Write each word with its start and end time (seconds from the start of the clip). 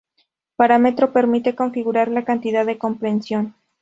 parámetro 0.55 1.13
permite 1.13 1.53
configurar 1.53 2.07
la 2.07 2.25
cantidad 2.25 2.65
de 2.65 2.79
compresión 2.79 3.53